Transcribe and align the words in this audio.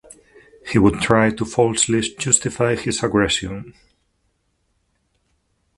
he 0.67 0.79
would 0.79 0.99
try 0.99 1.29
to 1.29 1.45
falsely 1.45 2.01
justify 2.01 2.75
his 2.75 3.03
aggression. 3.03 3.75